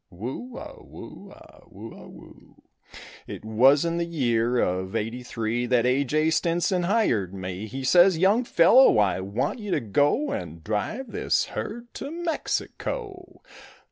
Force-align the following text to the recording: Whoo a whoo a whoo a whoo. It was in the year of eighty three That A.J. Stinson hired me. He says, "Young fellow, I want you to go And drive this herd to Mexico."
Whoo 0.09 0.57
a 0.57 0.83
whoo 0.83 1.29
a 1.31 1.61
whoo 1.69 1.93
a 1.95 2.09
whoo. 2.09 2.63
It 3.27 3.45
was 3.45 3.85
in 3.85 3.97
the 3.99 4.05
year 4.07 4.57
of 4.59 4.95
eighty 4.95 5.21
three 5.21 5.67
That 5.67 5.85
A.J. 5.85 6.31
Stinson 6.31 6.81
hired 6.81 7.35
me. 7.35 7.67
He 7.67 7.83
says, 7.83 8.17
"Young 8.17 8.43
fellow, 8.43 8.97
I 8.97 9.19
want 9.21 9.59
you 9.59 9.69
to 9.69 9.79
go 9.79 10.31
And 10.31 10.63
drive 10.63 11.11
this 11.11 11.45
herd 11.53 11.93
to 11.93 12.09
Mexico." 12.09 13.43